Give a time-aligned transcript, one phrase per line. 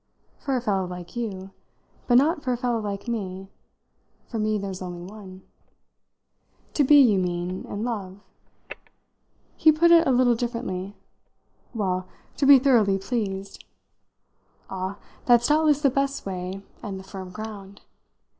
[0.39, 1.51] "For a fellow like you.
[2.07, 3.51] But not for a fellow like me.
[4.25, 5.43] For me there's only one."
[6.73, 8.19] "To be, you mean, in love?"
[9.57, 10.95] He put it a little differently.
[11.75, 13.63] "Well, to be thoroughly pleased."
[14.71, 17.81] "Ah, that's doubtless the best way and the firm ground.